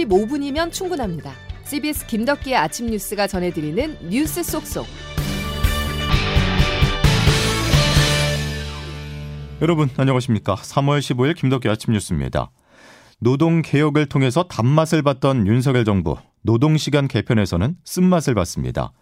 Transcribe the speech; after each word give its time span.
15분이면 0.00 0.72
충분합니다. 0.72 1.32
CBS 1.64 2.06
김덕기의 2.06 2.56
아침 2.56 2.86
뉴스가 2.86 3.26
전해드리는 3.26 4.08
뉴스 4.08 4.42
속속. 4.42 4.86
여러분 9.60 9.90
안녕하십니까? 9.96 10.54
3월 10.54 11.00
15일 11.00 11.36
김덕기 11.36 11.68
아침 11.68 11.92
뉴스입니다. 11.92 12.50
노동 13.18 13.60
개혁을 13.60 14.06
통해서 14.06 14.44
단맛을 14.44 15.02
봤던 15.02 15.46
윤석열 15.46 15.84
정부 15.84 16.16
노동시간 16.42 17.06
개편에서는 17.06 17.76
쓴맛을 17.84 18.34
봤습니다. 18.34 18.92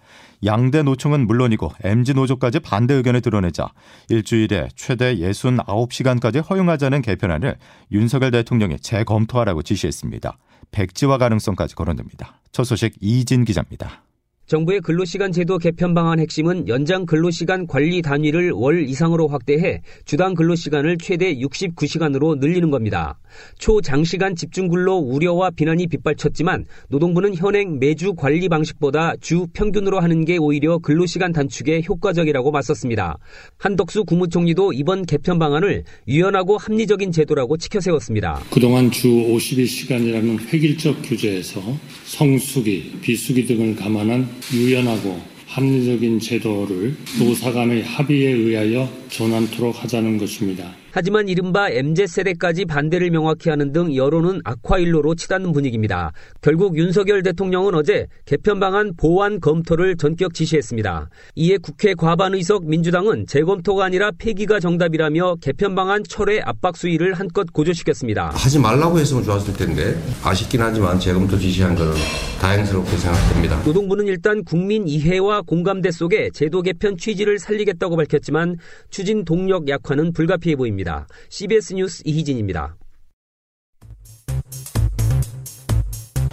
양대 0.44 0.82
노총은 0.82 1.28
물론이고 1.28 1.70
MG 1.84 2.14
노조까지 2.14 2.58
반대 2.58 2.94
의견을 2.94 3.20
드러내자 3.20 3.68
일주일에 4.08 4.68
최대 4.74 5.14
69시간까지 5.14 6.48
허용하자는 6.50 7.02
개편안을 7.02 7.56
윤석열 7.92 8.32
대통령이 8.32 8.80
재검토하라고 8.80 9.62
지시했습니다. 9.62 10.36
백지화 10.70 11.18
가능성까지 11.18 11.74
거론됩니다. 11.74 12.40
첫 12.52 12.64
소식 12.64 12.94
이진 13.00 13.44
기자입니다. 13.44 14.02
정부의 14.48 14.80
근로시간 14.80 15.30
제도 15.30 15.58
개편 15.58 15.92
방안 15.92 16.18
핵심은 16.18 16.68
연장 16.68 17.04
근로시간 17.04 17.66
관리 17.66 18.00
단위를 18.00 18.52
월 18.52 18.88
이상으로 18.88 19.28
확대해 19.28 19.82
주당 20.06 20.32
근로시간을 20.32 20.96
최대 20.96 21.34
69시간으로 21.34 22.38
늘리는 22.38 22.70
겁니다. 22.70 23.18
초장시간 23.58 24.36
집중근로 24.36 24.96
우려와 24.96 25.50
비난이 25.50 25.88
빗발쳤지만 25.88 26.64
노동부는 26.88 27.34
현행 27.34 27.78
매주 27.78 28.14
관리 28.14 28.48
방식보다 28.48 29.16
주 29.20 29.48
평균으로 29.52 30.00
하는 30.00 30.24
게 30.24 30.38
오히려 30.38 30.78
근로시간 30.78 31.32
단축에 31.32 31.82
효과적이라고 31.86 32.50
맞섰습니다. 32.50 33.18
한덕수 33.58 34.04
국무총리도 34.06 34.72
이번 34.72 35.04
개편 35.04 35.38
방안을 35.38 35.84
유연하고 36.08 36.56
합리적인 36.56 37.12
제도라고 37.12 37.58
치켜세웠습니다. 37.58 38.40
그동안 38.50 38.90
주 38.90 39.08
52시간이라는 39.08 40.50
획일적 40.50 41.02
규제에서 41.02 41.60
성수기, 42.06 43.00
비수기 43.02 43.44
등을 43.44 43.76
감안한 43.76 44.37
유연하고 44.52 45.20
합리적인 45.46 46.20
제도를 46.20 46.96
노사 47.18 47.52
간의 47.52 47.82
합의에 47.82 48.30
의하여 48.30 48.88
전환토록 49.08 49.82
하자는 49.82 50.18
것입니다. 50.18 50.77
하지만 50.90 51.28
이른바 51.28 51.68
MZ세대까지 51.70 52.64
반대를 52.64 53.10
명확히 53.10 53.50
하는 53.50 53.72
등 53.72 53.94
여론은 53.94 54.40
악화일로로 54.44 55.14
치닫는 55.14 55.52
분위기입니다. 55.52 56.12
결국 56.40 56.78
윤석열 56.78 57.22
대통령은 57.22 57.74
어제 57.74 58.06
개편 58.24 58.58
방안 58.58 58.94
보완 58.96 59.40
검토를 59.40 59.96
전격 59.96 60.34
지시했습니다. 60.34 61.10
이에 61.36 61.58
국회 61.58 61.94
과반 61.94 62.34
의석 62.34 62.66
민주당은 62.66 63.26
재검토가 63.26 63.84
아니라 63.84 64.10
폐기가 64.18 64.60
정답이라며 64.60 65.36
개편 65.40 65.74
방안 65.74 66.02
철회 66.08 66.40
압박 66.40 66.76
수위를 66.76 67.14
한껏 67.14 67.52
고조시켰습니다. 67.52 68.30
하지 68.30 68.58
말라고 68.58 68.98
했으면 68.98 69.22
좋았을 69.22 69.54
텐데 69.54 69.96
아쉽긴 70.24 70.62
하지만 70.62 70.98
재검토 70.98 71.38
지시한 71.38 71.74
것은 71.74 71.92
다행스럽게 72.40 72.96
생각됩니다. 72.96 73.62
노동부는 73.64 74.06
일단 74.06 74.42
국민 74.44 74.86
이해와 74.86 75.42
공감대 75.42 75.90
속에 75.90 76.30
제도 76.32 76.62
개편 76.62 76.96
취지를 76.96 77.38
살리겠다고 77.38 77.96
밝혔지만 77.96 78.56
추진 78.90 79.24
동력 79.24 79.68
약화는 79.68 80.12
불가피해 80.12 80.56
보입니다. 80.56 80.77
있습니다. 80.78 81.06
CBS 81.28 81.74
뉴스 81.74 82.02
이희진입니다. 82.04 82.76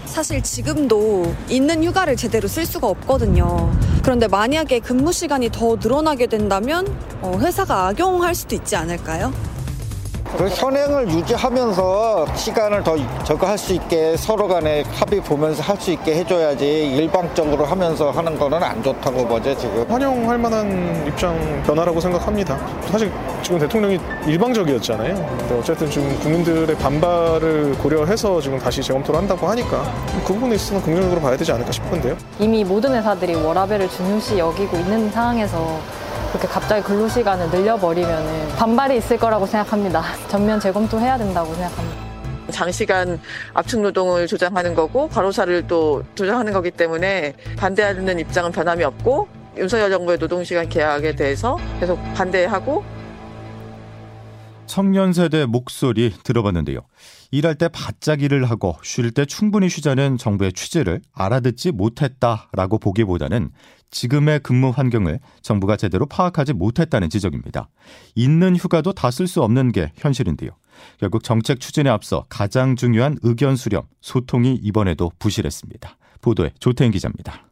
사실 0.05 0.41
지금도 0.41 1.35
있는 1.49 1.83
휴가를 1.83 2.15
제대로 2.15 2.47
쓸 2.47 2.65
수가 2.65 2.87
없거든요. 2.87 3.71
그런데 4.01 4.27
만약에 4.27 4.79
근무 4.79 5.11
시간이 5.11 5.49
더 5.49 5.75
늘어나게 5.75 6.27
된다면 6.27 6.87
어, 7.21 7.37
회사가 7.39 7.87
악용할 7.87 8.33
수도 8.33 8.55
있지 8.55 8.75
않을까요? 8.75 9.33
그 10.37 10.49
현행을 10.49 11.09
유지하면서 11.09 12.25
시간을 12.35 12.83
더 12.83 12.95
저거 13.23 13.47
할 13.47 13.57
수 13.57 13.73
있게 13.73 14.17
서로 14.17 14.47
간에 14.49 14.83
합의 14.93 15.21
보면서 15.21 15.63
할 15.63 15.77
수 15.79 15.91
있게 15.91 16.15
해줘야지 16.15 16.93
일방적으로 16.95 17.63
하면서 17.65 18.11
하는 18.11 18.37
거는 18.37 18.61
안 18.61 18.83
좋다고 18.83 19.25
보죠 19.27 19.55
지금. 19.57 19.85
환영할 19.89 20.37
만한 20.37 21.05
입장 21.07 21.63
변화라고 21.65 21.99
생각합니다. 22.01 22.57
사실 22.91 23.11
지금 23.41 23.59
대통령이 23.59 23.97
일방적이었잖아요. 24.27 25.15
근데 25.15 25.57
어쨌든 25.59 25.89
지금 25.89 26.17
국민들의 26.19 26.75
반발을 26.77 27.77
고려해서 27.81 28.41
지금 28.41 28.59
다시 28.59 28.81
재검토를 28.83 29.21
한다고 29.21 29.47
하니까 29.47 29.83
그 30.25 30.33
부분에 30.33 30.55
있어서는 30.55 30.81
긍정적으로 30.81 31.21
봐야 31.21 31.37
되지 31.37 31.51
않을까 31.53 31.71
싶은데요. 31.71 32.17
이미 32.39 32.63
모든 32.65 32.93
회사들이 32.93 33.35
워라벨을 33.35 33.89
중요시 33.89 34.37
여기고 34.37 34.77
있는 34.77 35.09
상황에서 35.11 35.79
그렇게 36.35 36.49
갑자기 36.49 36.83
근로시간을 36.83 37.49
늘려버리면 37.49 38.55
반발이 38.57 38.97
있을 38.97 39.17
거라고 39.17 39.45
생각합니다. 39.45 40.03
전면 40.27 40.59
재검토해야 40.59 41.17
된다고 41.17 41.53
생각합니다. 41.53 42.05
장시간 42.51 43.21
압축 43.53 43.79
노동을 43.79 44.27
조장하는 44.27 44.75
거고 44.75 45.07
과로사를 45.07 45.65
또 45.67 46.03
조장하는 46.13 46.51
거기 46.51 46.71
때문에 46.71 47.33
반대하는 47.55 48.19
입장은 48.19 48.51
변함이 48.51 48.83
없고 48.83 49.29
윤석열 49.55 49.89
정부의 49.89 50.17
노동시간 50.17 50.67
계약에 50.67 51.15
대해서 51.15 51.57
계속 51.79 51.97
반대하고 52.15 52.83
청년 54.67 55.13
세대 55.13 55.45
목소리 55.45 56.11
들어봤는데요. 56.23 56.79
일할 57.31 57.55
때 57.55 57.67
바짝 57.69 58.21
일을 58.21 58.49
하고 58.49 58.77
쉴 58.83 59.11
때 59.11 59.25
충분히 59.25 59.69
쉬자는 59.69 60.17
정부의 60.17 60.53
취지를 60.53 61.01
알아듣지 61.13 61.71
못했다라고 61.71 62.79
보기보다는 62.79 63.51
지금의 63.91 64.39
근무 64.41 64.69
환경을 64.69 65.19
정부가 65.41 65.77
제대로 65.77 66.05
파악하지 66.05 66.53
못했다는 66.53 67.09
지적입니다. 67.09 67.69
있는 68.15 68.55
휴가도 68.55 68.93
다 68.93 69.09
쓸 69.09 69.27
수 69.27 69.41
없는 69.43 69.71
게 69.71 69.91
현실인데요. 69.95 70.51
결국 70.99 71.23
정책 71.23 71.59
추진에 71.61 71.89
앞서 71.89 72.25
가장 72.27 72.75
중요한 72.75 73.17
의견 73.21 73.55
수렴, 73.55 73.83
소통이 74.01 74.55
이번에도 74.61 75.11
부실했습니다. 75.19 75.97
보도에 76.21 76.51
조태인 76.59 76.91
기자입니다. 76.91 77.47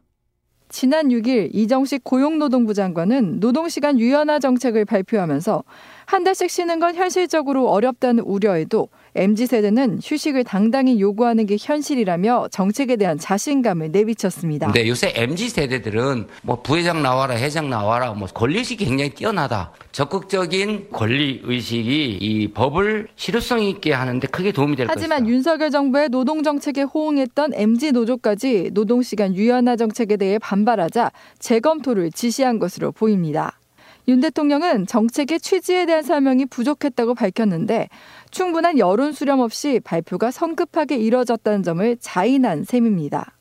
지난 0.74 1.10
6일 1.10 1.50
이정식 1.52 2.02
고용노동부 2.02 2.74
장관은 2.74 3.38
노동시간 3.38 4.00
유연화 4.00 4.40
정책을 4.40 4.84
발표하면서 4.84 5.62
한 6.04 6.24
달씩 6.24 6.50
쉬는 6.50 6.80
건 6.80 6.96
현실적으로 6.96 7.70
어렵다는 7.70 8.24
우려에도 8.24 8.88
MZ 9.16 9.46
세대는 9.46 10.00
휴식을 10.02 10.42
당당히 10.42 11.00
요구하는 11.00 11.46
게 11.46 11.56
현실이라며 11.60 12.48
정책에 12.50 12.96
대한 12.96 13.16
자신감을 13.16 13.92
내비쳤습니다. 13.92 14.72
네, 14.72 14.88
요새 14.88 15.12
MZ 15.14 15.50
세대들은 15.50 16.26
뭐 16.42 16.60
부회장 16.62 17.00
나와라, 17.02 17.36
회장 17.36 17.70
나와라, 17.70 18.12
뭐 18.12 18.26
권리의식이 18.26 18.84
굉장히 18.84 19.10
뛰어나다. 19.10 19.72
적극적인 19.92 20.88
권리 20.90 21.40
의식이 21.44 22.18
이 22.20 22.48
법을 22.48 23.06
실효성 23.14 23.62
있게 23.62 23.92
하는데 23.92 24.26
크게 24.26 24.50
도움이 24.50 24.74
될 24.74 24.88
하지만 24.90 25.20
것이다. 25.20 25.32
윤석열 25.32 25.70
정부의 25.70 26.08
노동 26.08 26.42
정책에 26.42 26.82
호응했던 26.82 27.52
MZ 27.54 27.92
노조까지 27.92 28.70
노동 28.72 29.02
시간 29.02 29.34
유연화 29.36 29.76
정책에 29.76 30.16
대해 30.16 30.40
반발하자 30.40 31.12
재검토를 31.38 32.10
지시한 32.10 32.58
것으로 32.58 32.90
보입니다. 32.90 33.60
윤 34.06 34.20
대통령은 34.20 34.86
정책의 34.86 35.40
취지에 35.40 35.86
대한 35.86 36.02
설명이 36.02 36.46
부족했다고 36.46 37.14
밝혔는데 37.14 37.88
충분한 38.34 38.80
여론 38.80 39.12
수렴 39.12 39.38
없이 39.38 39.80
발표가 39.84 40.32
성급하게 40.32 40.96
이뤄졌다는 40.96 41.62
점을 41.62 41.96
자인한 42.00 42.64
셈입니다. 42.64 43.32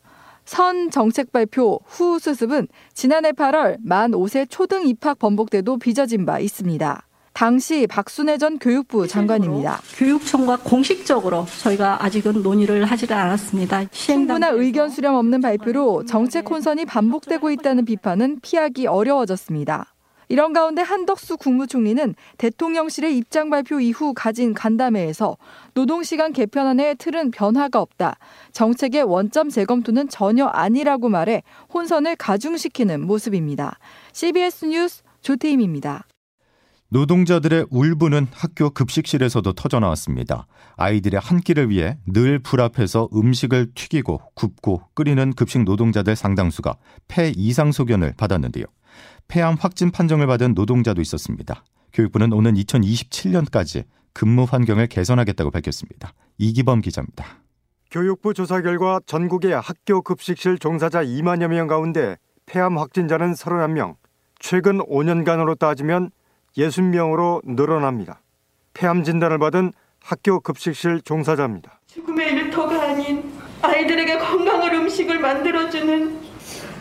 선 0.46 0.92
정책 0.92 1.32
발표 1.32 1.80
후 1.88 2.20
수습은 2.20 2.68
지난해 2.94 3.32
8월 3.32 3.78
만 3.84 4.12
5세 4.12 4.46
초등 4.48 4.86
입학 4.86 5.18
번복 5.18 5.50
때도 5.50 5.80
빚어진 5.80 6.28
바 6.28 6.38
있습니다. 6.38 7.08
당시 7.34 7.88
박순애 7.88 8.38
전 8.38 8.60
교육부 8.60 9.08
장관입니다. 9.08 9.82
교육청과 9.98 10.58
공식적으로 10.58 11.48
저희가 11.64 12.06
아직은 12.06 12.44
논의를 12.44 12.86
하지를 12.86 13.16
않았습니다. 13.16 13.86
충분한 13.90 14.60
의견 14.60 14.92
수렴 14.92 15.16
없는 15.16 15.42
발표로 15.42 16.06
정책 16.06 16.48
혼선이 16.52 16.86
반복되고 16.86 17.50
있다는 17.50 17.86
비판은 17.86 18.42
피하기 18.44 18.86
어려워졌습니다. 18.86 19.93
이런 20.34 20.52
가운데 20.52 20.82
한덕수 20.82 21.38
국무총리는 21.38 22.16
대통령실의 22.40 23.16
입장 23.20 23.52
발표 23.52 23.80
이후 23.80 24.16
가진 24.16 24.56
간담회에서 24.56 25.38
노동시간 25.76 26.34
개편안의 26.34 26.96
틀은 26.96 27.30
변화가 27.30 27.80
없다. 27.80 28.18
정책의 28.52 29.04
원점 29.04 29.52
재검토는 29.52 30.10
전혀 30.10 30.48
아니라고 30.48 31.10
말해 31.10 31.44
혼선을 31.72 32.16
가중시키는 32.16 33.06
모습입니다. 33.06 33.78
CBS 34.12 34.66
뉴스 34.66 35.04
조태임입니다. 35.22 36.08
노동자들의 36.90 37.68
울분은 37.70 38.30
학교 38.32 38.72
급식실에서도 38.72 39.54
터져나왔습니다. 39.54 40.48
아이들의 40.78 41.20
한 41.20 41.42
끼를 41.42 41.70
위해 41.70 42.00
늘 42.08 42.40
불 42.40 42.62
앞에서 42.62 43.08
음식을 43.14 43.74
튀기고 43.76 44.20
굽고 44.34 44.82
끓이는 44.96 45.34
급식 45.34 45.64
노동자들 45.64 46.16
상당수가 46.16 46.76
폐 47.08 47.32
이상 47.36 47.72
소견을 47.72 48.16
받았는데요. 48.18 48.66
폐암 49.28 49.56
확진 49.60 49.92
판정을 49.92 50.28
받은 50.28 50.54
노동자도 50.54 51.02
있었습니다. 51.02 51.64
교육부는 51.94 52.34
오는 52.34 52.54
2027년까지 52.54 53.86
근무 54.14 54.44
환경을 54.44 54.88
개선하겠다고 54.88 55.52
밝혔습니다. 55.52 56.14
이기범 56.38 56.82
기자입니다. 56.82 57.26
교육부 57.92 58.34
조사 58.34 58.62
결과 58.62 59.00
전국의 59.06 59.54
학교 59.54 60.02
급식실 60.02 60.58
종사자 60.58 61.04
2만여 61.04 61.48
명 61.48 61.68
가운데 61.68 62.18
폐암 62.46 62.78
확진자는 62.78 63.34
31명, 63.34 63.96
최근 64.40 64.80
5년간으로 64.80 65.58
따지면 65.58 66.10
60명으로 66.58 67.42
늘어납니다. 67.46 68.22
폐암 68.74 69.04
진단을 69.04 69.38
받은 69.38 69.74
학교 70.02 70.40
급식실 70.40 71.02
종사자입니다. 71.02 71.80
죽음의 71.88 72.34
일터가 72.34 72.82
아닌 72.82 73.32
아이들에게 73.62 74.18
건강한 74.18 74.76
음식을 74.76 75.20
만들어주는 75.20 76.20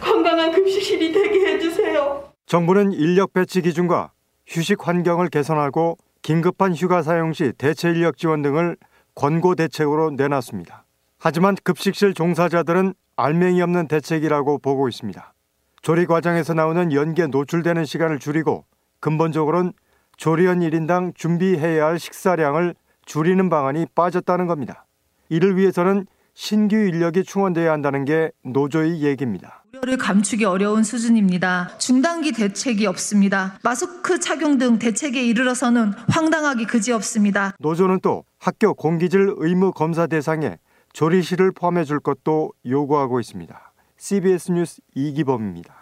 건강한 0.00 0.50
급식실이 0.50 1.12
되게 1.12 1.52
해주세요. 1.52 2.31
정부는 2.52 2.92
인력 2.92 3.32
배치 3.32 3.62
기준과 3.62 4.10
휴식 4.46 4.86
환경을 4.86 5.30
개선하고 5.30 5.96
긴급한 6.20 6.74
휴가 6.74 7.00
사용 7.00 7.32
시 7.32 7.50
대체 7.56 7.88
인력 7.88 8.18
지원 8.18 8.42
등을 8.42 8.76
권고 9.14 9.54
대책으로 9.54 10.10
내놨습니다. 10.10 10.84
하지만 11.18 11.56
급식실 11.64 12.12
종사자들은 12.12 12.92
알맹이 13.16 13.62
없는 13.62 13.88
대책이라고 13.88 14.58
보고 14.58 14.86
있습니다. 14.90 15.32
조리 15.80 16.04
과정에서 16.04 16.52
나오는 16.52 16.92
연기에 16.92 17.28
노출되는 17.28 17.86
시간을 17.86 18.18
줄이고 18.18 18.66
근본적으로는 19.00 19.72
조리원 20.18 20.60
1인당 20.60 21.14
준비해야 21.14 21.86
할 21.86 21.98
식사량을 21.98 22.74
줄이는 23.06 23.48
방안이 23.48 23.86
빠졌다는 23.94 24.46
겁니다. 24.46 24.84
이를 25.30 25.56
위해서는 25.56 26.06
신규 26.34 26.76
인력이 26.76 27.24
충원돼야 27.24 27.72
한다는 27.72 28.04
게 28.04 28.30
노조의 28.44 29.02
얘기입니다. 29.02 29.64
우려를 29.72 29.98
감추기 29.98 30.44
어려운 30.44 30.82
수준입니다. 30.82 31.76
중단기 31.78 32.32
대책이 32.32 32.86
없습니다. 32.86 33.58
마스크 33.62 34.18
착용 34.20 34.58
등 34.58 34.78
대책에 34.78 35.22
이르러서는 35.24 35.92
황당하기 36.08 36.66
그지없습니다. 36.66 37.54
노조는 37.58 38.00
또 38.02 38.24
학교 38.38 38.74
공기질 38.74 39.34
의무 39.36 39.72
검사 39.72 40.06
대상에 40.06 40.58
조리실을 40.92 41.52
포함해 41.52 41.84
줄 41.84 42.00
것도 42.00 42.52
요구하고 42.66 43.20
있습니다. 43.20 43.72
CBS 43.96 44.52
뉴스 44.52 44.80
이기범입니다. 44.94 45.81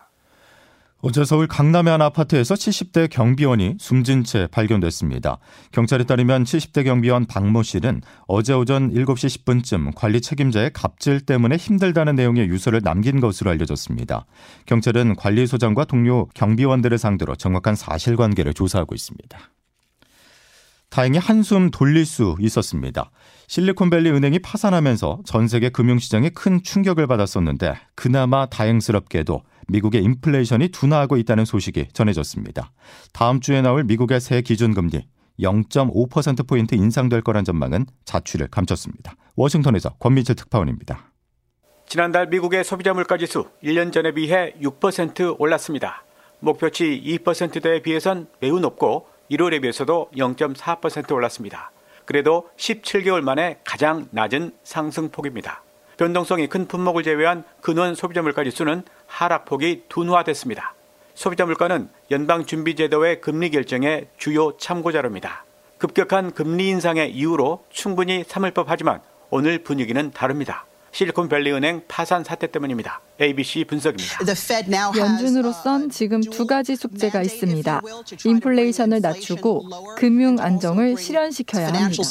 어제 1.02 1.24
서울 1.24 1.46
강남의 1.46 1.90
한 1.90 2.02
아파트에서 2.02 2.54
70대 2.54 3.08
경비원이 3.08 3.76
숨진 3.78 4.22
채 4.22 4.46
발견됐습니다. 4.50 5.38
경찰에 5.72 6.04
따르면 6.04 6.44
70대 6.44 6.84
경비원 6.84 7.24
박모 7.24 7.62
씨는 7.62 8.02
어제 8.26 8.52
오전 8.52 8.92
7시 8.92 9.44
10분쯤 9.44 9.92
관리 9.94 10.20
책임자의 10.20 10.72
갑질 10.74 11.20
때문에 11.20 11.56
힘들다는 11.56 12.16
내용의 12.16 12.48
유서를 12.48 12.82
남긴 12.82 13.18
것으로 13.18 13.50
알려졌습니다. 13.50 14.26
경찰은 14.66 15.16
관리소장과 15.16 15.86
동료 15.86 16.26
경비원들을 16.34 16.98
상대로 16.98 17.34
정확한 17.34 17.76
사실관계를 17.76 18.52
조사하고 18.52 18.94
있습니다. 18.94 19.38
다행히 20.90 21.18
한숨 21.18 21.70
돌릴 21.70 22.04
수 22.04 22.36
있었습니다. 22.40 23.10
실리콘밸리 23.46 24.10
은행이 24.10 24.40
파산하면서 24.40 25.20
전 25.24 25.46
세계 25.48 25.70
금융시장에 25.70 26.30
큰 26.30 26.62
충격을 26.62 27.06
받았었는데 27.06 27.74
그나마 27.94 28.46
다행스럽게도 28.46 29.42
미국의 29.68 30.02
인플레이션이 30.02 30.68
둔화하고 30.68 31.16
있다는 31.16 31.44
소식이 31.44 31.88
전해졌습니다. 31.92 32.72
다음 33.12 33.40
주에 33.40 33.62
나올 33.62 33.84
미국의 33.84 34.20
새 34.20 34.42
기준금리 34.42 35.06
0.5%포인트 35.38 36.74
인상될 36.74 37.22
거란 37.22 37.44
전망은 37.44 37.86
자취를 38.04 38.48
감췄습니다. 38.48 39.14
워싱턴에서 39.36 39.90
권민철 40.00 40.36
특파원입니다. 40.36 41.12
지난달 41.86 42.28
미국의 42.28 42.64
소비자 42.64 42.92
물가 42.92 43.16
지수 43.16 43.48
1년 43.62 43.92
전에 43.92 44.12
비해 44.12 44.54
6% 44.60 45.36
올랐습니다. 45.38 46.04
목표치 46.40 47.02
2%대에 47.24 47.82
비해선 47.82 48.28
매우 48.40 48.58
높고 48.58 49.06
1월에 49.30 49.60
비해서도 49.60 50.10
0.4% 50.16 51.12
올랐습니다. 51.12 51.70
그래도 52.04 52.50
17개월 52.56 53.20
만에 53.20 53.58
가장 53.64 54.06
낮은 54.10 54.52
상승폭입니다. 54.64 55.62
변동성이 55.96 56.48
큰 56.48 56.66
품목을 56.66 57.02
제외한 57.02 57.44
근원 57.60 57.94
소비자 57.94 58.22
물가 58.22 58.42
지수는 58.42 58.82
하락폭이 59.06 59.84
둔화됐습니다. 59.88 60.74
소비자 61.14 61.44
물가는 61.44 61.88
연방준비제도의 62.10 63.20
금리 63.20 63.50
결정의 63.50 64.08
주요 64.16 64.56
참고 64.56 64.92
자료입니다. 64.92 65.44
급격한 65.78 66.32
금리 66.32 66.68
인상의 66.68 67.12
이유로 67.12 67.64
충분히 67.70 68.24
삼을 68.26 68.52
법하지만 68.52 69.00
오늘 69.28 69.62
분위기는 69.62 70.10
다릅니다. 70.10 70.64
실리콘밸리 70.92 71.52
은행 71.52 71.82
파산 71.88 72.24
사태 72.24 72.46
때문입니다. 72.46 73.00
ABC 73.20 73.64
분석입니다. 73.64 74.18
연준으로선 74.96 75.90
지금 75.90 76.20
두 76.20 76.46
가지 76.46 76.76
숙제가 76.76 77.22
있습니다. 77.22 77.80
인플레이션을 78.24 79.00
낮추고 79.00 79.68
금융 79.96 80.38
안정을 80.40 80.96
실현시켜야 80.96 81.68
합니다. 81.68 82.02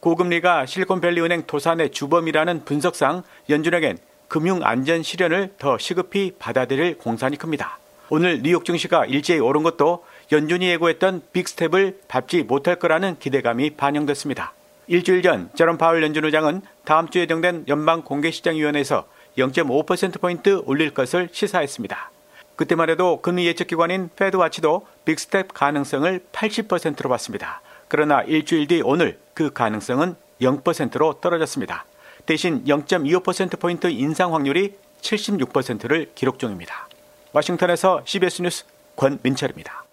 고금리가 0.00 0.66
실리콘밸리 0.66 1.20
은행 1.20 1.46
도산의 1.46 1.92
주범이라는 1.92 2.64
분석상 2.64 3.22
연준에겐 3.48 3.98
금융 4.28 4.60
안정 4.64 5.02
실현을 5.02 5.54
더 5.58 5.78
시급히 5.78 6.32
받아들일 6.38 6.98
공산이 6.98 7.36
큽니다. 7.36 7.78
오늘 8.08 8.42
뉴욕 8.42 8.64
증시가 8.64 9.04
일제히 9.04 9.40
오른 9.40 9.62
것도 9.62 10.04
연준이 10.32 10.68
예고했던 10.68 11.22
빅스텝을 11.32 12.00
밟지 12.08 12.42
못할 12.42 12.76
거라는 12.76 13.18
기대감이 13.18 13.70
반영됐습니다. 13.70 14.52
일주일 14.88 15.22
전 15.22 15.50
제롬 15.54 15.78
파월 15.78 16.02
연준 16.02 16.24
의장은 16.24 16.62
다음 16.84 17.08
주 17.08 17.18
예정된 17.18 17.64
연방 17.68 18.02
공개시장위원회에서 18.02 19.06
0.5%포인트 19.36 20.62
올릴 20.64 20.94
것을 20.94 21.28
시사했습니다. 21.32 22.10
그때만 22.54 22.88
해도 22.88 23.20
금리 23.20 23.46
예측기관인 23.46 24.10
FedWatch도 24.16 24.86
빅스텝 25.04 25.52
가능성을 25.52 26.20
80%로 26.32 27.08
봤습니다. 27.10 27.60
그러나 27.88 28.22
일주일 28.22 28.66
뒤 28.66 28.80
오늘 28.84 29.18
그 29.34 29.52
가능성은 29.52 30.16
0%로 30.40 31.14
떨어졌습니다. 31.20 31.84
대신 32.24 32.64
0.25%포인트 32.64 33.88
인상 33.88 34.34
확률이 34.34 34.74
76%를 35.00 36.10
기록 36.14 36.38
중입니다. 36.38 36.88
워싱턴에서 37.32 38.02
CBS 38.04 38.42
뉴스 38.42 38.64
권민철입니다. 38.96 39.85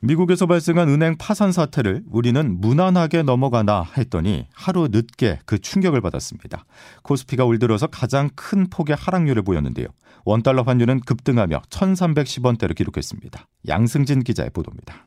미국에서 0.00 0.46
발생한 0.46 0.88
은행 0.88 1.16
파산 1.18 1.50
사태를 1.50 2.02
우리는 2.08 2.60
무난하게 2.60 3.22
넘어가나 3.22 3.84
했더니 3.96 4.46
하루 4.54 4.88
늦게 4.90 5.40
그 5.44 5.58
충격을 5.58 6.00
받았습니다. 6.00 6.64
코스피가 7.02 7.44
올 7.44 7.58
들어서 7.58 7.88
가장 7.88 8.30
큰 8.36 8.70
폭의 8.70 8.94
하락률을 8.94 9.42
보였는데요. 9.42 9.88
원달러 10.24 10.62
환율은 10.62 11.00
급등하며 11.00 11.62
1310원대를 11.70 12.76
기록했습니다. 12.76 13.48
양승진 13.66 14.22
기자의 14.22 14.50
보도입니다. 14.50 15.06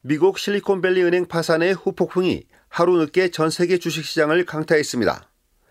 미국 0.00 0.38
실리콘밸리 0.38 1.04
은행 1.04 1.26
파산의 1.26 1.74
후폭풍이 1.74 2.42
하루 2.68 2.96
늦게 2.98 3.30
전 3.30 3.50
세계 3.50 3.78
주식시장을 3.78 4.44
강타했습니다. 4.44 5.28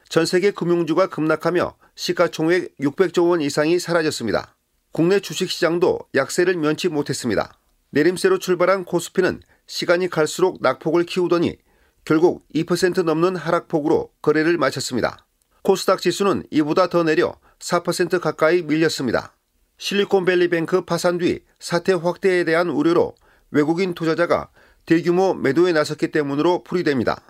전 0.08 0.26
세계 0.26 0.52
금융주가 0.52 1.08
급락하며 1.08 1.74
시가총액 1.96 2.78
600조 2.78 3.30
원 3.30 3.42
이상이 3.42 3.80
사라졌습니다. 3.80 4.56
국내 4.94 5.20
주식시장도 5.20 6.00
약세를 6.16 6.56
면치 6.56 6.88
못했습니다. 6.88 7.54
내림세로 7.92 8.40
출발한 8.40 8.86
코스피는 8.86 9.42
시간이 9.68 10.10
갈수록 10.10 10.62
낙폭을 10.62 11.06
키우더니 11.06 11.58
결국 12.06 12.48
2% 12.56 13.04
넘는 13.04 13.36
하락폭으로 13.36 14.12
거래를 14.22 14.58
마쳤습니다. 14.58 15.26
코스닥 15.62 16.02
지수는 16.02 16.44
이보다 16.52 16.88
더 16.88 17.04
내려 17.04 17.36
4% 17.60 18.20
가까이 18.20 18.64
밀렸습니다. 18.64 19.36
실리콘밸리뱅크 19.78 20.86
파산 20.86 21.18
뒤 21.18 21.44
사태 21.60 21.94
확대에 21.94 22.44
대한 22.44 22.70
우려로 22.70 23.16
외국인 23.52 23.94
투자자가 23.94 24.50
대규모 24.86 25.34
매도에 25.34 25.74
나섰기 25.74 26.12
때문으로 26.12 26.64
풀이됩니다. 26.64 27.22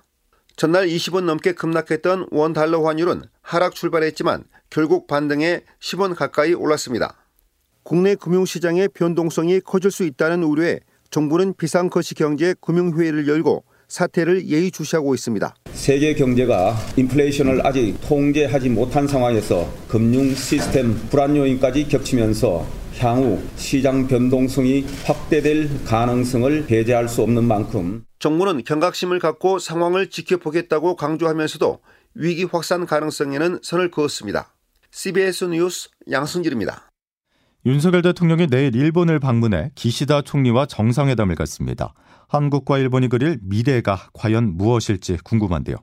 전날 0.55 0.87
20원 0.87 1.23
넘게 1.23 1.53
급락했던 1.53 2.27
원 2.31 2.53
달러 2.53 2.85
환율은 2.85 3.23
하락 3.41 3.73
출발했지만 3.73 4.43
결국 4.69 5.07
반등해 5.07 5.63
10원 5.79 6.15
가까이 6.15 6.53
올랐습니다. 6.53 7.20
국내 7.83 8.15
금융시장의 8.15 8.89
변동성이 8.93 9.59
커질 9.59 9.91
수 9.91 10.03
있다는 10.03 10.43
우려에 10.43 10.79
정부는 11.09 11.55
비상거시 11.55 12.15
경제 12.15 12.55
금융회의를 12.61 13.27
열고 13.27 13.63
사태를 13.87 14.47
예의주시하고 14.47 15.13
있습니다. 15.13 15.53
세계 15.73 16.13
경제가 16.13 16.75
인플레이션을 16.95 17.65
아직 17.65 17.97
통제하지 18.07 18.69
못한 18.69 19.05
상황에서 19.05 19.69
금융 19.89 20.33
시스템 20.33 20.95
불안 21.09 21.35
요인까지 21.35 21.89
겹치면서 21.89 22.65
향후 22.99 23.41
시장 23.57 24.07
변동성이 24.07 24.85
확대될 25.03 25.83
가능성을 25.85 26.65
배제할 26.67 27.09
수 27.09 27.21
없는 27.23 27.43
만큼 27.43 28.05
정부는 28.19 28.63
경각심을 28.63 29.19
갖고 29.19 29.59
상황을 29.59 30.09
지켜보겠다고 30.09 30.95
강조하면서도 30.95 31.79
위기 32.13 32.43
확산 32.43 32.85
가능성에는 32.85 33.59
선을 33.63 33.91
그었습니다. 33.91 34.53
CBS 34.91 35.45
뉴스 35.45 35.89
양승길입니다. 36.09 36.90
윤석열 37.63 38.01
대통령이 38.01 38.47
내일 38.47 38.75
일본을 38.75 39.19
방문해 39.19 39.69
기시다 39.75 40.23
총리와 40.23 40.65
정상회담을 40.65 41.35
갖습니다. 41.35 41.93
한국과 42.27 42.79
일본이 42.79 43.07
그릴 43.07 43.37
미래가 43.43 44.09
과연 44.13 44.57
무엇일지 44.57 45.17
궁금한데요. 45.23 45.75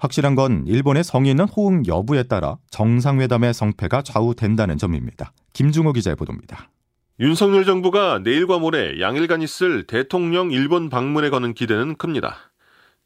확실한 0.00 0.34
건 0.34 0.64
일본의 0.66 1.04
성의 1.04 1.30
있는 1.30 1.46
호응 1.46 1.84
여부에 1.86 2.24
따라 2.24 2.56
정상회담의 2.70 3.54
성패가 3.54 4.02
좌우된다는 4.02 4.76
점입니다. 4.76 5.32
김중호 5.52 5.92
기자의 5.92 6.16
보도입니다. 6.16 6.68
윤석열 7.20 7.64
정부가 7.64 8.20
내일과 8.24 8.58
모레 8.58 9.00
양일간 9.00 9.42
있을 9.42 9.86
대통령 9.86 10.50
일본 10.50 10.88
방문에 10.88 11.30
거는 11.30 11.54
기대는 11.54 11.96
큽니다. 11.96 12.36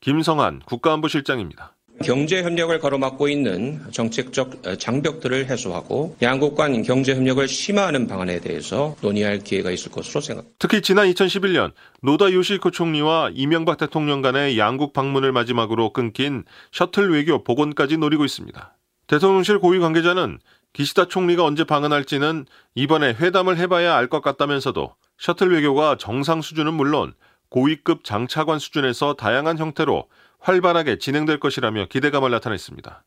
김성한 0.00 0.60
국가안보실장입니다. 0.64 1.74
경제 2.02 2.42
협력을 2.42 2.76
가로막고 2.78 3.28
있는 3.28 3.80
정책적 3.90 4.78
장벽들을 4.78 5.48
해소하고 5.48 6.16
양국 6.22 6.56
간 6.56 6.82
경제 6.82 7.14
협력을 7.14 7.46
심화하는 7.46 8.06
방안에 8.06 8.40
대해서 8.40 8.96
논의할 9.00 9.38
기회가 9.38 9.70
있을 9.70 9.92
것으로 9.92 10.20
생각합니다. 10.20 10.56
특히 10.58 10.82
지난 10.82 11.08
2011년 11.08 11.72
노다 12.02 12.32
요시코 12.32 12.70
총리와 12.70 13.30
이명박 13.34 13.78
대통령 13.78 14.22
간의 14.22 14.58
양국 14.58 14.92
방문을 14.92 15.32
마지막으로 15.32 15.92
끊긴 15.92 16.44
셔틀 16.72 17.12
외교 17.12 17.42
복원까지 17.44 17.96
노리고 17.96 18.24
있습니다. 18.24 18.76
대통령실 19.06 19.58
고위 19.58 19.78
관계자는 19.78 20.38
기시다 20.72 21.06
총리가 21.06 21.44
언제 21.44 21.64
방한할지는 21.64 22.46
이번에 22.74 23.14
회담을 23.14 23.56
해봐야 23.58 23.94
알 23.94 24.08
것 24.08 24.20
같다면서도 24.20 24.94
셔틀 25.18 25.52
외교가 25.52 25.96
정상 25.98 26.42
수준은 26.42 26.74
물론 26.74 27.14
고위급 27.48 28.02
장차관 28.02 28.58
수준에서 28.58 29.14
다양한 29.14 29.58
형태로 29.58 30.08
활발하게 30.44 30.98
진행될 30.98 31.40
것이라며 31.40 31.86
기대감을 31.86 32.30
나타냈습니다. 32.30 33.04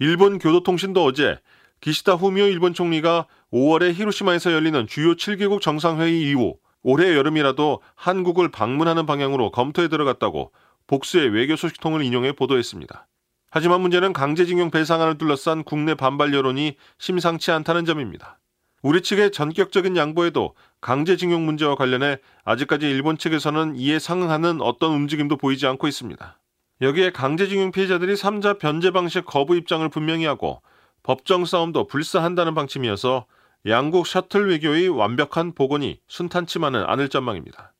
일본 0.00 0.38
교도통신도 0.38 1.02
어제 1.02 1.38
기시다 1.80 2.14
후미오 2.14 2.46
일본 2.46 2.74
총리가 2.74 3.26
5월에 3.52 3.94
히로시마에서 3.94 4.52
열리는 4.52 4.86
주요 4.86 5.14
7개국 5.14 5.60
정상회의 5.60 6.20
이후 6.20 6.56
올해 6.82 7.16
여름이라도 7.16 7.80
한국을 7.94 8.50
방문하는 8.50 9.06
방향으로 9.06 9.50
검토에 9.50 9.88
들어갔다고 9.88 10.52
복수의 10.86 11.30
외교 11.30 11.56
소식통을 11.56 12.02
인용해 12.02 12.32
보도했습니다. 12.32 13.06
하지만 13.50 13.80
문제는 13.80 14.12
강제징용 14.12 14.70
배상안을 14.70 15.16
둘러싼 15.16 15.64
국내 15.64 15.94
반발 15.94 16.34
여론이 16.34 16.76
심상치 16.98 17.50
않다는 17.52 17.86
점입니다. 17.86 18.38
우리 18.82 19.00
측의 19.00 19.32
전격적인 19.32 19.96
양보에도 19.96 20.54
강제징용 20.82 21.46
문제와 21.46 21.76
관련해 21.76 22.18
아직까지 22.44 22.90
일본 22.90 23.16
측에서는 23.16 23.76
이에 23.76 23.98
상응하는 23.98 24.60
어떤 24.60 24.92
움직임도 24.92 25.38
보이지 25.38 25.66
않고 25.66 25.88
있습니다. 25.88 26.38
여기에 26.80 27.10
강제징용 27.10 27.70
피해자들이 27.70 28.14
3자 28.14 28.58
변제 28.58 28.90
방식 28.90 29.24
거부 29.24 29.56
입장을 29.56 29.88
분명히 29.88 30.24
하고 30.24 30.60
법정 31.02 31.44
싸움도 31.44 31.86
불사한다는 31.86 32.54
방침이어서 32.54 33.26
양국 33.66 34.06
셔틀 34.06 34.48
외교의 34.50 34.88
완벽한 34.88 35.54
복원이 35.54 36.00
순탄치만은 36.08 36.84
않을 36.84 37.08
전망입니다. 37.08 37.74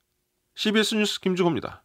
CBS 0.55 0.95
뉴스 0.95 1.21
김주호입니다. 1.21 1.83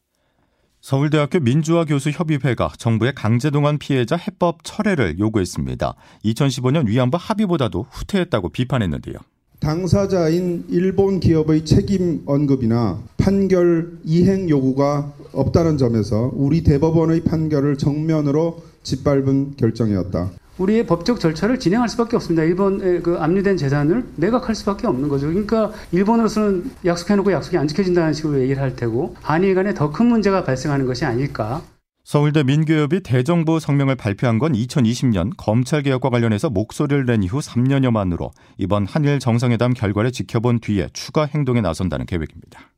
서울대학교 0.82 1.40
민주화 1.40 1.84
교수 1.84 2.10
협의회가 2.10 2.72
정부의 2.78 3.14
강제동원 3.14 3.80
피해자 3.80 4.16
해법 4.16 4.64
철회를 4.64 5.20
요구했습니다. 5.20 5.94
2015년 6.24 6.88
위안부 6.88 7.18
합의보다도 7.20 7.88
후퇴했다고 7.90 8.50
비판했는데요. 8.50 9.18
당사자인 9.60 10.64
일본 10.70 11.20
기업의 11.20 11.66
책임 11.66 12.22
언급이나 12.26 13.00
판결 13.18 13.92
이행 14.06 14.50
요구가 14.50 15.12
없다는 15.34 15.78
점에서 15.78 16.32
우리 16.34 16.64
대법원의 16.64 17.22
판결을 17.26 17.78
정면으로 17.78 18.64
짓밟은 18.84 19.56
결정이었다. 19.58 20.32
우리의 20.58 20.86
법적 20.88 21.20
절차를 21.20 21.60
진행할 21.60 21.88
수밖에 21.90 22.16
없습니다. 22.18 22.44
일본의 22.44 23.02
그 23.02 23.18
압류된 23.18 23.58
재산을 23.58 24.04
매각할 24.18 24.56
수밖에 24.56 24.88
없는 24.88 25.08
거죠. 25.08 25.28
그러니까 25.28 25.72
일본으로서는 25.92 26.72
약속해놓고 26.86 27.32
약속이 27.32 27.58
안 27.58 27.68
지켜진다는 27.68 28.14
식으로 28.14 28.40
얘기를 28.42 28.62
할 28.62 28.76
테고 28.76 29.16
한일 29.22 29.56
간에 29.56 29.74
더 29.74 29.92
큰 29.92 30.08
문제가 30.08 30.44
발생하는 30.44 30.86
것이 30.86 31.06
아닐까. 31.06 31.62
서울대 32.10 32.42
민교협이 32.42 33.02
대정부 33.04 33.60
성명을 33.60 33.96
발표한 33.96 34.40
건 34.40 34.54
2020년 34.54 35.32
검찰 35.38 35.84
개혁과 35.84 36.10
관련해서 36.10 36.50
목소리를 36.50 37.06
낸 37.06 37.22
이후 37.22 37.38
3년여 37.38 37.92
만으로 37.92 38.32
이번 38.58 38.88
한일 38.88 39.20
정상회담 39.20 39.76
결과를 39.76 40.12
지켜본 40.12 40.62
뒤에 40.62 40.88
추가 40.92 41.28
행동에 41.28 41.62
나선다는 41.62 42.08
계획입니다. 42.08 42.72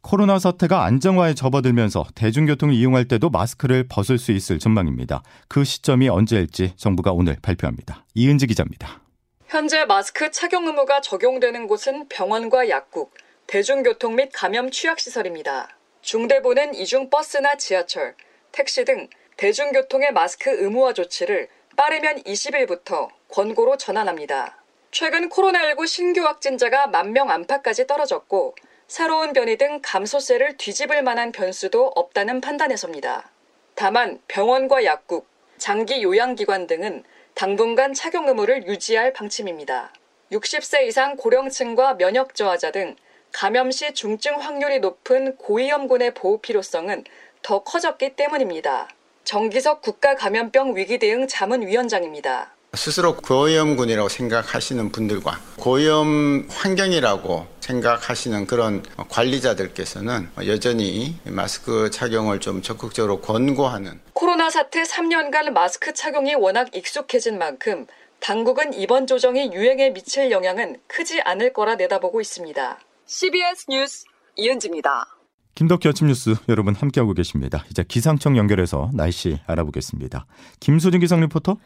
코로나 0.00 0.38
사태가 0.38 0.84
안정화에 0.84 1.34
접어들면서 1.34 2.06
대중교통을 2.14 2.74
이용할 2.74 3.04
때도 3.04 3.28
마스크를 3.28 3.84
벗을 3.86 4.16
수 4.16 4.32
있을 4.32 4.58
전망입니다. 4.58 5.22
그 5.46 5.62
시점이 5.64 6.08
언제일지 6.08 6.72
정부가 6.76 7.12
오늘 7.12 7.36
발표합니다. 7.42 8.06
이은지 8.14 8.46
기자입니다. 8.46 9.02
현재 9.48 9.84
마스크 9.84 10.30
착용 10.30 10.66
의무가 10.66 11.02
적용되는 11.02 11.66
곳은 11.66 12.08
병원과 12.08 12.70
약국, 12.70 13.12
대중교통 13.46 14.16
및 14.16 14.30
감염 14.32 14.70
취약시설입니다. 14.70 15.75
중대본은 16.06 16.76
이중 16.76 17.10
버스나 17.10 17.56
지하철, 17.56 18.14
택시 18.52 18.84
등 18.84 19.08
대중교통의 19.36 20.12
마스크 20.12 20.50
의무화 20.50 20.92
조치를 20.92 21.48
빠르면 21.76 22.22
20일부터 22.22 23.08
권고로 23.28 23.76
전환합니다. 23.76 24.56
최근 24.92 25.28
코로나19 25.28 25.84
신규 25.88 26.22
확진자가 26.22 26.86
만 26.86 27.12
명 27.12 27.28
안팎까지 27.28 27.88
떨어졌고 27.88 28.54
새로운 28.86 29.32
변이 29.32 29.56
등 29.56 29.80
감소세를 29.82 30.56
뒤집을 30.58 31.02
만한 31.02 31.32
변수도 31.32 31.88
없다는 31.96 32.40
판단에서입니다. 32.40 33.28
다만 33.74 34.20
병원과 34.28 34.84
약국, 34.84 35.26
장기 35.58 36.04
요양기관 36.04 36.68
등은 36.68 37.02
당분간 37.34 37.94
착용 37.94 38.28
의무를 38.28 38.68
유지할 38.68 39.12
방침입니다. 39.12 39.92
60세 40.30 40.86
이상 40.86 41.16
고령층과 41.16 41.94
면역 41.94 42.36
저하자 42.36 42.70
등 42.70 42.94
감염 43.38 43.70
시 43.70 43.92
중증 43.92 44.40
확률이 44.40 44.80
높은 44.80 45.36
고위험군의 45.36 46.14
보호 46.14 46.40
필요성은 46.40 47.04
더 47.42 47.62
커졌기 47.62 48.16
때문입니다. 48.16 48.88
정기석 49.24 49.82
국가감염병 49.82 50.74
위기대응 50.74 51.28
자문위원장입니다. 51.28 52.54
스스로 52.72 53.14
고위험군이라고 53.18 54.08
생각하시는 54.08 54.90
분들과 54.90 55.38
고위험 55.58 56.48
환경이라고 56.48 57.46
생각하시는 57.60 58.46
그런 58.46 58.82
관리자들께서는 59.10 60.30
여전히 60.46 61.16
마스크 61.24 61.90
착용을 61.90 62.40
좀 62.40 62.62
적극적으로 62.62 63.20
권고하는 63.20 64.00
코로나 64.14 64.48
사태 64.48 64.82
3년간 64.82 65.50
마스크 65.50 65.92
착용이 65.92 66.34
워낙 66.36 66.74
익숙해진 66.74 67.36
만큼 67.36 67.86
당국은 68.20 68.72
이번 68.72 69.06
조정이 69.06 69.52
유행에 69.52 69.90
미칠 69.90 70.30
영향은 70.30 70.80
크지 70.86 71.20
않을 71.20 71.52
거라 71.52 71.74
내다보고 71.74 72.22
있습니다. 72.22 72.78
CBS 73.06 73.66
뉴스 73.70 74.04
이은지입니다. 74.36 75.06
김덕기 75.54 75.88
아침 75.88 76.08
뉴스 76.08 76.34
여러분 76.48 76.74
함께하고 76.74 77.14
계십니다. 77.14 77.64
이제 77.70 77.84
기상청 77.86 78.36
연결해서 78.36 78.90
날씨 78.92 79.38
알아보겠습니다. 79.46 80.26
김수진 80.58 81.00
기상 81.00 81.20
리포터. 81.20 81.56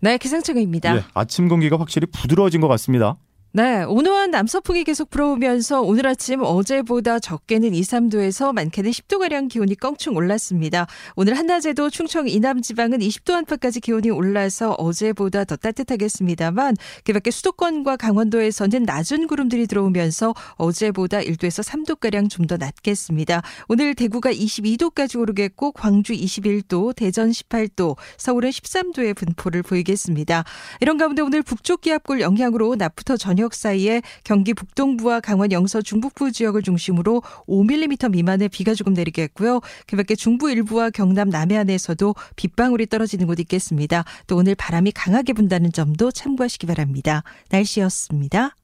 네, 0.00 0.18
기상청입니다. 0.18 0.96
예, 0.96 1.04
아침 1.14 1.48
공기가 1.48 1.78
확실히 1.78 2.06
부드러워진 2.06 2.60
것 2.60 2.68
같습니다. 2.68 3.16
네, 3.52 3.82
온화한 3.82 4.30
남서풍이 4.30 4.84
계속 4.84 5.10
불어오면서 5.10 5.82
오늘 5.82 6.06
아침 6.06 6.40
어제보다 6.40 7.18
적게는 7.18 7.74
2, 7.74 7.80
3도에서 7.80 8.52
많게는 8.52 8.92
10도가량 8.92 9.48
기온이 9.48 9.74
껑충 9.74 10.14
올랐습니다. 10.14 10.86
오늘 11.16 11.36
한낮에도 11.36 11.90
충청 11.90 12.28
이남 12.28 12.62
지방은 12.62 13.00
20도 13.00 13.32
안팎까지 13.32 13.80
기온이 13.80 14.08
올라서 14.08 14.74
어제보다 14.74 15.42
더 15.42 15.56
따뜻하겠습니다만 15.56 16.76
그 17.04 17.12
밖에 17.12 17.32
수도권과 17.32 17.96
강원도에서는 17.96 18.84
낮은 18.84 19.26
구름들이 19.26 19.66
들어오면서 19.66 20.32
어제보다 20.54 21.18
1도에서 21.18 21.64
3도가량 21.64 22.30
좀 22.30 22.46
더 22.46 22.56
낮겠습니다. 22.56 23.42
오늘 23.68 23.94
대구가 23.96 24.32
22도까지 24.32 25.18
오르겠고 25.18 25.72
광주 25.72 26.12
21도, 26.12 26.94
대전 26.94 27.30
18도, 27.30 27.96
서울은 28.16 28.50
13도의 28.50 29.16
분포를 29.16 29.62
보이겠습니다. 29.62 30.44
이런 30.80 30.98
가운데 30.98 31.20
오늘 31.22 31.42
북쪽 31.42 31.80
기압골 31.80 32.20
영향으로 32.20 32.76
낮부터 32.76 33.16
저녁 33.16 33.39
저녁 33.40 33.54
사이에 33.54 34.02
경기 34.22 34.52
북동부와 34.52 35.20
강원 35.20 35.50
영서 35.50 35.80
중북부 35.80 36.30
지역을 36.30 36.60
중심으로 36.60 37.22
5mm 37.48 38.10
미만의 38.10 38.50
비가 38.50 38.74
조금 38.74 38.92
내리겠고요. 38.92 39.60
그 39.86 39.96
밖에 39.96 40.14
중부 40.14 40.50
일부와 40.50 40.90
경남 40.90 41.30
남해안에서도 41.30 42.14
빗방울이 42.36 42.86
떨어지는 42.86 43.26
곳 43.26 43.40
있겠습니다. 43.40 44.04
또 44.26 44.36
오늘 44.36 44.54
바람이 44.54 44.92
강하게 44.92 45.32
분다는 45.32 45.72
점도 45.72 46.10
참고하시기 46.10 46.66
바랍니다. 46.66 47.22
날씨였습니다. 47.48 48.54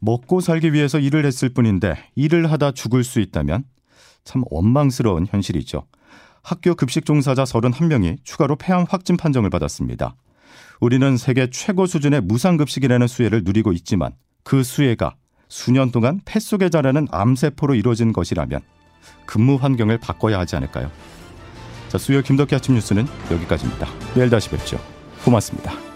먹고 0.00 0.40
살기 0.40 0.74
위해서 0.74 0.98
일을 0.98 1.24
했을 1.24 1.48
뿐인데 1.48 1.96
일을 2.14 2.52
하다 2.52 2.72
죽을 2.72 3.04
수 3.04 3.20
있다면 3.20 3.64
참 4.24 4.44
원망스러운 4.50 5.28
현실이죠. 5.30 5.86
학교 6.42 6.74
급식 6.74 7.06
종사자 7.06 7.44
31명이 7.44 8.18
추가로 8.24 8.56
폐암 8.56 8.84
확진 8.86 9.16
판정을 9.16 9.48
받았습니다. 9.48 10.14
우리는 10.80 11.16
세계 11.16 11.48
최고 11.50 11.86
수준의 11.86 12.22
무상급식이라는 12.22 13.06
수혜를 13.06 13.42
누리고 13.44 13.72
있지만 13.72 14.12
그 14.42 14.62
수혜가 14.62 15.14
수년 15.48 15.90
동안 15.90 16.20
폐 16.24 16.40
속에 16.40 16.70
자라는 16.70 17.08
암세포로 17.10 17.74
이루어진 17.74 18.12
것이라면 18.12 18.60
근무 19.26 19.56
환경을 19.56 19.98
바꿔야 19.98 20.38
하지 20.38 20.56
않을까요? 20.56 20.90
자, 21.88 21.98
수요 21.98 22.22
김덕기 22.22 22.54
아침 22.54 22.74
뉴스는 22.74 23.06
여기까지입니다. 23.30 23.88
내일 24.14 24.30
다시 24.30 24.48
뵙죠. 24.48 24.80
고맙습니다. 25.24 25.89